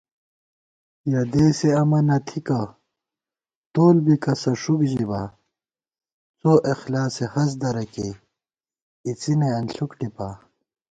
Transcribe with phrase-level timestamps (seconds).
[1.11, 2.61] یَہ دېسےامہ نہ تھِکہ،
[3.73, 5.21] تول بی کسہ ݭُک ژِبا
[5.79, 8.13] * څواخلاصےہست درہ کېئی
[9.07, 10.29] اِڅِنےانݪُک ٹِپا